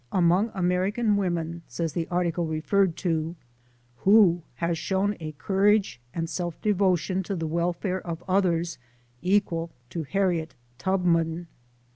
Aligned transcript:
Among 0.11 0.49
American 0.55 1.15
women," 1.15 1.61
says 1.67 1.93
the 1.93 2.07
article 2.07 2.47
re 2.47 2.59
ferred 2.63 2.95
to," 3.05 3.35
who 3.97 4.41
has 4.55 4.75
shown 4.79 5.15
a 5.19 5.33
courage 5.33 6.01
and 6.11 6.27
self 6.27 6.59
devo 6.59 6.97
tion 6.97 7.21
to 7.21 7.35
the 7.35 7.45
welfare 7.45 8.01
of 8.01 8.23
others, 8.27 8.79
equal 9.21 9.69
to 9.91 10.01
Harriet 10.01 10.55
Tubman? 10.79 11.45